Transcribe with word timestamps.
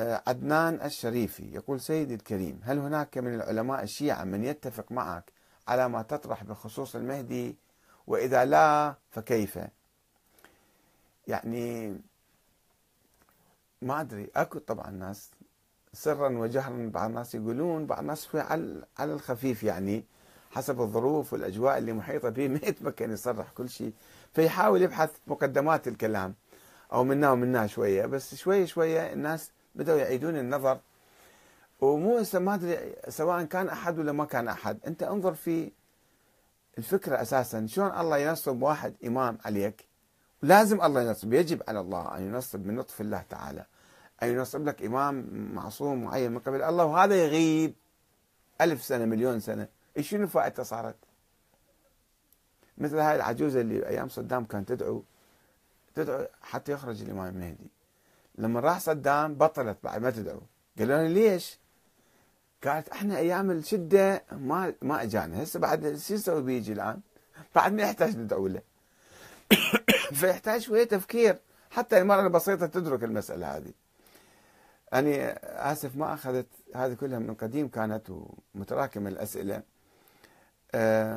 آه، 0.00 0.22
عدنان 0.26 0.80
الشريفي 0.82 1.54
يقول 1.54 1.80
سيدي 1.80 2.14
الكريم 2.14 2.60
هل 2.62 2.78
هناك 2.78 3.18
من 3.18 3.34
العلماء 3.34 3.82
الشيعة 3.82 4.24
من 4.24 4.44
يتفق 4.44 4.92
معك 4.92 5.32
على 5.68 5.88
ما 5.88 6.02
تطرح 6.02 6.44
بخصوص 6.44 6.96
المهدي؟ 6.96 7.56
وإذا 8.06 8.44
لا 8.44 8.94
فكيف؟ 9.10 9.58
يعني 11.28 11.96
ما 13.82 14.00
أدري 14.00 14.30
أكو 14.36 14.58
طبعا 14.58 14.90
ناس 14.90 15.30
سرا 15.92 16.38
وجهرا 16.38 16.90
بعض 16.94 17.08
الناس 17.08 17.34
يقولون 17.34 17.86
بعض 17.86 17.98
الناس 17.98 18.28
على 18.98 19.12
الخفيف 19.12 19.62
يعني 19.62 20.04
حسب 20.50 20.80
الظروف 20.80 21.32
والأجواء 21.32 21.78
اللي 21.78 21.92
محيطة 21.92 22.28
به 22.28 22.48
ما 22.54 22.60
يتمكن 22.62 23.10
يصرح 23.10 23.50
كل 23.50 23.68
شيء 23.68 23.92
فيحاول 24.32 24.82
يبحث 24.82 25.10
مقدمات 25.26 25.88
الكلام. 25.88 26.34
أو 26.94 27.04
منا 27.04 27.30
ومنا 27.30 27.66
شوية. 27.66 28.06
بس 28.06 28.34
شوية 28.34 28.64
شوية 28.64 29.12
الناس 29.12 29.50
بدأوا 29.74 29.98
يعيدون 29.98 30.36
النظر. 30.36 30.80
ومو 31.80 32.22
ما 32.34 32.54
أدري 32.54 32.94
سواء 33.08 33.44
كان 33.44 33.68
أحد 33.68 33.98
ولا 33.98 34.12
ما 34.12 34.24
كان 34.24 34.48
أحد. 34.48 34.78
أنت 34.86 35.02
انظر 35.02 35.34
في 35.34 35.72
الفكرة 36.78 37.22
أساسا. 37.22 37.66
شلون 37.66 38.00
الله 38.00 38.18
ينصب 38.18 38.62
واحد 38.62 38.94
امام 39.06 39.38
عليك؟ 39.44 39.84
لازم 40.42 40.82
الله 40.82 41.02
ينصب. 41.02 41.32
يجب 41.32 41.62
على 41.68 41.80
الله 41.80 42.16
أن 42.16 42.22
ينصب 42.22 42.66
من 42.66 42.78
لطف 42.78 43.00
الله 43.00 43.24
تعالى. 43.30 43.66
أن 44.22 44.28
ينصب 44.28 44.68
لك 44.68 44.82
إمام 44.82 45.28
معصوم 45.54 46.04
معين 46.04 46.32
من 46.32 46.38
قبل. 46.38 46.62
الله 46.62 46.84
وهذا 46.84 47.14
يغيب. 47.14 47.74
ألف 48.60 48.82
سنة 48.82 49.04
مليون 49.04 49.40
سنة. 49.40 49.68
شنو 50.00 50.26
فائدته 50.26 50.62
صارت؟ 50.62 50.96
مثل 52.78 52.98
هاي 52.98 53.16
العجوزة 53.16 53.60
اللي 53.60 53.88
أيام 53.88 54.08
صدام 54.08 54.44
كانت 54.44 54.68
تدعو. 54.68 55.04
تدعو 55.94 56.26
حتى 56.42 56.72
يخرج 56.72 57.02
الإمام 57.02 57.34
المهدي 57.34 57.70
لما 58.38 58.60
راح 58.60 58.78
صدام 58.78 59.34
بطلت 59.34 59.78
بعد 59.82 60.02
ما 60.02 60.10
تدعو. 60.10 60.40
قالوا 60.78 60.96
لها 60.96 61.08
ليش؟ 61.08 61.58
قالت 62.64 62.88
إحنا 62.88 63.18
أيام 63.18 63.50
الشدة 63.50 64.24
ما 64.32 64.74
ما 64.82 65.02
أجانا. 65.02 65.42
هسه 65.42 65.60
بعد 65.60 65.96
شو 65.96 66.14
نسوي 66.14 66.42
بيجي 66.42 66.72
الآن؟ 66.72 67.00
بعد 67.54 67.72
ما 67.72 67.82
يحتاج 67.82 68.16
ندعو 68.16 68.46
له. 68.46 68.62
فيحتاج 70.20 70.60
شوية 70.60 70.84
تفكير. 70.84 71.38
حتى 71.70 71.98
المرأة 71.98 72.26
البسيطة 72.26 72.66
تدرك 72.66 73.04
المسألة 73.04 73.56
هذه. 73.56 73.72
أنا 74.92 75.38
آسف 75.72 75.96
ما 75.96 76.14
أخذت 76.14 76.46
هذه 76.74 76.94
كلها 76.94 77.18
من 77.18 77.34
قديم 77.34 77.68
كانت 77.68 78.10
ومتراكمة 78.54 79.08
الأسئلة. 79.08 79.62
أه 80.74 81.12